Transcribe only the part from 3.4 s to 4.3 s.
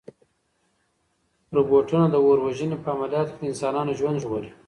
د انسانانو ژوند